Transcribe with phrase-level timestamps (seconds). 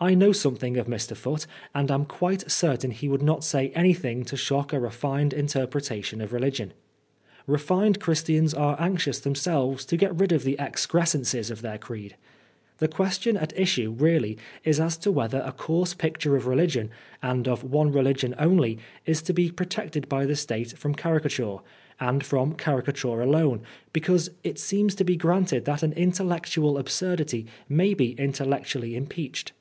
[0.00, 1.16] I know something of Mr.
[1.16, 1.46] Foote,
[1.76, 5.78] and I am quite certain he would not say anything to shock a refined interpre
[5.80, 6.72] tation of religion.
[7.46, 12.16] Befined Christians are anxious themselves to get rid of tike excrescences of their creed.
[12.78, 16.90] The question at issue really is as to whether a coarse picture of religion,
[17.22, 21.58] and of one religion only, is to be protected by the State from caricature,
[22.00, 23.62] and from caricature alone;
[23.92, 29.52] because it seems to be granted that an intellectual absurdity may be intellectually impeached.